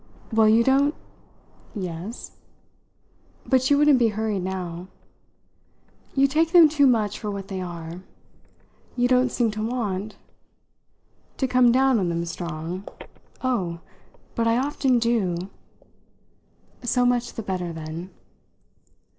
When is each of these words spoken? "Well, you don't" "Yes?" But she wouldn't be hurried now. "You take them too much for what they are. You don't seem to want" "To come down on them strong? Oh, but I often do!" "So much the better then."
"Well, 0.33 0.49
you 0.49 0.63
don't" 0.63 0.95
"Yes?" 1.75 2.31
But 3.45 3.61
she 3.61 3.75
wouldn't 3.75 3.99
be 3.99 4.07
hurried 4.07 4.41
now. 4.41 4.87
"You 6.15 6.25
take 6.25 6.53
them 6.53 6.67
too 6.69 6.87
much 6.87 7.19
for 7.19 7.29
what 7.29 7.49
they 7.49 7.61
are. 7.61 8.01
You 8.97 9.07
don't 9.07 9.29
seem 9.29 9.51
to 9.51 9.63
want" 9.63 10.15
"To 11.37 11.45
come 11.47 11.71
down 11.71 11.99
on 11.99 12.09
them 12.09 12.25
strong? 12.25 12.87
Oh, 13.43 13.79
but 14.33 14.47
I 14.47 14.57
often 14.57 14.97
do!" 14.97 15.37
"So 16.81 17.05
much 17.05 17.33
the 17.33 17.43
better 17.43 17.71
then." 17.71 18.09